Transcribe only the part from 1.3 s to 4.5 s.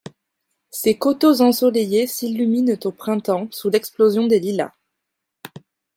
ensoleillés s'illuminent au printemps sous l'explosion des